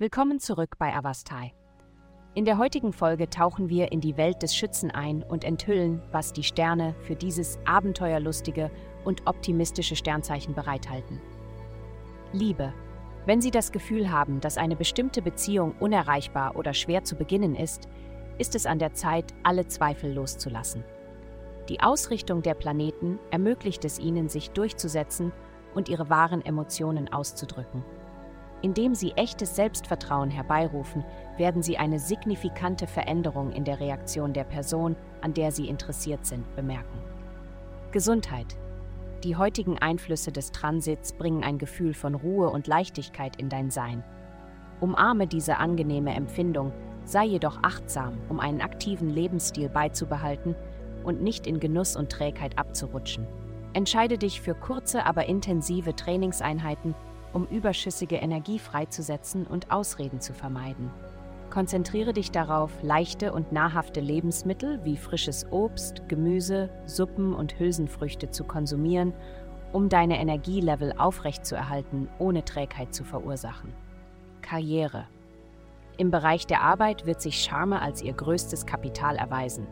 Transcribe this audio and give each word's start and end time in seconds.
Willkommen 0.00 0.40
zurück 0.40 0.78
bei 0.78 0.96
Avastai. 0.96 1.52
In 2.32 2.46
der 2.46 2.56
heutigen 2.56 2.94
Folge 2.94 3.28
tauchen 3.28 3.68
wir 3.68 3.92
in 3.92 4.00
die 4.00 4.16
Welt 4.16 4.42
des 4.42 4.56
Schützen 4.56 4.90
ein 4.90 5.22
und 5.22 5.44
enthüllen, 5.44 6.00
was 6.10 6.32
die 6.32 6.42
Sterne 6.42 6.94
für 7.02 7.14
dieses 7.14 7.58
abenteuerlustige 7.66 8.70
und 9.04 9.26
optimistische 9.26 9.96
Sternzeichen 9.96 10.54
bereithalten. 10.54 11.20
Liebe. 12.32 12.72
Wenn 13.26 13.42
Sie 13.42 13.50
das 13.50 13.72
Gefühl 13.72 14.10
haben, 14.10 14.40
dass 14.40 14.56
eine 14.56 14.74
bestimmte 14.74 15.20
Beziehung 15.20 15.74
unerreichbar 15.80 16.56
oder 16.56 16.72
schwer 16.72 17.04
zu 17.04 17.14
beginnen 17.14 17.54
ist, 17.54 17.86
ist 18.38 18.54
es 18.54 18.64
an 18.64 18.78
der 18.78 18.94
Zeit, 18.94 19.34
alle 19.42 19.68
Zweifel 19.68 20.14
loszulassen. 20.14 20.82
Die 21.68 21.80
Ausrichtung 21.80 22.40
der 22.40 22.54
Planeten 22.54 23.18
ermöglicht 23.30 23.84
es 23.84 23.98
ihnen, 23.98 24.30
sich 24.30 24.48
durchzusetzen 24.52 25.30
und 25.74 25.90
ihre 25.90 26.08
wahren 26.08 26.42
Emotionen 26.42 27.12
auszudrücken. 27.12 27.84
Indem 28.62 28.94
sie 28.94 29.12
echtes 29.12 29.56
Selbstvertrauen 29.56 30.30
herbeirufen, 30.30 31.04
werden 31.38 31.62
sie 31.62 31.78
eine 31.78 31.98
signifikante 31.98 32.86
Veränderung 32.86 33.52
in 33.52 33.64
der 33.64 33.80
Reaktion 33.80 34.32
der 34.32 34.44
Person, 34.44 34.96
an 35.22 35.32
der 35.32 35.50
sie 35.50 35.68
interessiert 35.68 36.26
sind, 36.26 36.44
bemerken. 36.56 36.98
Gesundheit. 37.92 38.56
Die 39.24 39.36
heutigen 39.36 39.78
Einflüsse 39.78 40.32
des 40.32 40.52
Transits 40.52 41.12
bringen 41.12 41.42
ein 41.42 41.58
Gefühl 41.58 41.94
von 41.94 42.14
Ruhe 42.14 42.50
und 42.50 42.66
Leichtigkeit 42.66 43.36
in 43.36 43.48
dein 43.48 43.70
Sein. 43.70 44.04
Umarme 44.80 45.26
diese 45.26 45.58
angenehme 45.58 46.14
Empfindung, 46.14 46.72
sei 47.04 47.24
jedoch 47.24 47.58
achtsam, 47.62 48.18
um 48.28 48.40
einen 48.40 48.60
aktiven 48.60 49.10
Lebensstil 49.10 49.68
beizubehalten 49.68 50.54
und 51.04 51.22
nicht 51.22 51.46
in 51.46 51.60
Genuss 51.60 51.96
und 51.96 52.10
Trägheit 52.10 52.58
abzurutschen. 52.58 53.26
Entscheide 53.72 54.18
dich 54.18 54.40
für 54.40 54.54
kurze, 54.54 55.06
aber 55.06 55.26
intensive 55.26 55.94
Trainingseinheiten, 55.94 56.94
um 57.32 57.46
überschüssige 57.46 58.16
Energie 58.16 58.58
freizusetzen 58.58 59.46
und 59.46 59.70
Ausreden 59.70 60.20
zu 60.20 60.32
vermeiden. 60.32 60.90
Konzentriere 61.50 62.12
dich 62.12 62.30
darauf, 62.30 62.70
leichte 62.82 63.32
und 63.32 63.50
nahrhafte 63.50 64.00
Lebensmittel 64.00 64.84
wie 64.84 64.96
frisches 64.96 65.50
Obst, 65.50 66.08
Gemüse, 66.08 66.70
Suppen 66.86 67.34
und 67.34 67.58
Hülsenfrüchte 67.58 68.30
zu 68.30 68.44
konsumieren, 68.44 69.12
um 69.72 69.88
deine 69.88 70.20
Energielevel 70.20 70.94
aufrechtzuerhalten, 70.96 72.08
ohne 72.18 72.44
Trägheit 72.44 72.94
zu 72.94 73.04
verursachen. 73.04 73.72
Karriere. 74.42 75.06
Im 75.96 76.10
Bereich 76.10 76.46
der 76.46 76.62
Arbeit 76.62 77.04
wird 77.04 77.20
sich 77.20 77.42
Charme 77.42 77.74
als 77.74 78.00
ihr 78.00 78.12
größtes 78.12 78.64
Kapital 78.64 79.16
erweisen. 79.16 79.66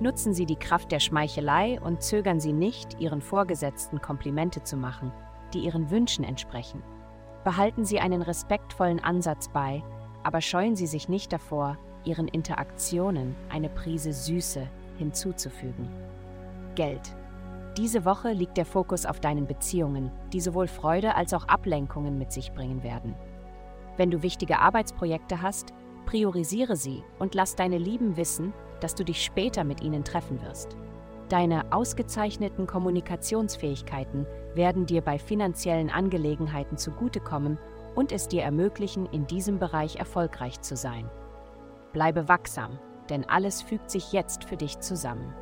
Nutzen 0.00 0.32
Sie 0.32 0.46
die 0.46 0.56
Kraft 0.56 0.92
der 0.92 1.00
Schmeichelei 1.00 1.80
und 1.80 2.02
zögern 2.02 2.40
Sie 2.40 2.52
nicht, 2.52 3.00
Ihren 3.00 3.20
Vorgesetzten 3.20 4.00
Komplimente 4.00 4.62
zu 4.62 4.76
machen, 4.76 5.12
die 5.52 5.60
Ihren 5.60 5.90
Wünschen 5.90 6.24
entsprechen. 6.24 6.82
Behalten 7.44 7.84
Sie 7.84 8.00
einen 8.00 8.22
respektvollen 8.22 9.02
Ansatz 9.02 9.48
bei, 9.48 9.82
aber 10.22 10.40
scheuen 10.40 10.76
Sie 10.76 10.86
sich 10.86 11.08
nicht 11.08 11.32
davor, 11.32 11.78
Ihren 12.04 12.28
Interaktionen 12.28 13.36
eine 13.50 13.68
Prise 13.68 14.12
Süße 14.12 14.66
hinzuzufügen. 14.98 15.88
Geld. 16.74 17.14
Diese 17.76 18.04
Woche 18.04 18.32
liegt 18.32 18.56
der 18.56 18.66
Fokus 18.66 19.06
auf 19.06 19.20
deinen 19.20 19.46
Beziehungen, 19.46 20.10
die 20.32 20.40
sowohl 20.40 20.66
Freude 20.68 21.14
als 21.14 21.32
auch 21.34 21.46
Ablenkungen 21.46 22.18
mit 22.18 22.32
sich 22.32 22.52
bringen 22.52 22.82
werden. 22.82 23.14
Wenn 23.96 24.10
du 24.10 24.22
wichtige 24.22 24.58
Arbeitsprojekte 24.58 25.42
hast, 25.42 25.72
priorisiere 26.06 26.76
sie 26.76 27.02
und 27.18 27.34
lass 27.34 27.54
deine 27.54 27.78
Lieben 27.78 28.16
wissen, 28.16 28.52
dass 28.80 28.94
du 28.94 29.04
dich 29.04 29.24
später 29.24 29.64
mit 29.64 29.82
ihnen 29.82 30.04
treffen 30.04 30.40
wirst. 30.42 30.76
Deine 31.28 31.72
ausgezeichneten 31.72 32.66
Kommunikationsfähigkeiten 32.66 34.26
werden 34.54 34.86
dir 34.86 35.02
bei 35.02 35.18
finanziellen 35.18 35.90
Angelegenheiten 35.90 36.78
zugutekommen 36.78 37.58
und 37.94 38.12
es 38.12 38.28
dir 38.28 38.42
ermöglichen, 38.42 39.04
in 39.06 39.26
diesem 39.26 39.58
Bereich 39.58 39.96
erfolgreich 39.96 40.60
zu 40.62 40.74
sein. 40.74 41.10
Bleibe 41.92 42.28
wachsam, 42.28 42.78
denn 43.10 43.28
alles 43.28 43.60
fügt 43.60 43.90
sich 43.90 44.12
jetzt 44.12 44.44
für 44.44 44.56
dich 44.56 44.78
zusammen. 44.78 45.34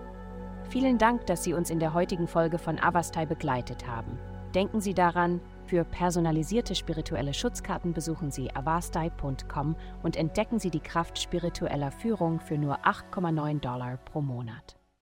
Vielen 0.71 0.99
Dank, 0.99 1.27
dass 1.27 1.44
Sie 1.44 1.55
uns 1.55 1.71
in 1.71 1.78
der 1.78 1.94
heutigen 1.94 2.27
Folge 2.27 2.59
von 2.59 2.81
Avastai 2.81 3.25
begleitet 3.25 3.87
haben. 3.87 4.19
Denken 4.56 4.81
Sie 4.81 4.94
daran, 4.94 5.41
für 5.66 5.84
personalisierte 5.84 6.75
spirituelle 6.75 7.34
Schutzkarten 7.34 7.93
besuchen 7.93 8.33
Sie 8.33 8.50
avastai.com 8.55 9.77
und 10.03 10.16
entdecken 10.16 10.59
Sie 10.59 10.71
die 10.71 10.81
Kraft 10.81 11.21
spiritueller 11.21 11.93
Führung 11.93 12.41
für 12.41 12.59
nur 12.59 12.78
8,9 12.84 13.60
Dollar 13.60 13.99
pro 13.99 14.21
Monat. 14.21 14.77